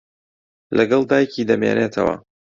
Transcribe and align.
لەگەڵ 0.77 1.01
دایکی 1.09 1.47
دەمێنێتەوە. 1.49 2.15